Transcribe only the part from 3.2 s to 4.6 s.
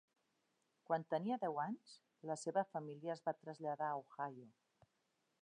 va traslladar a Ohio.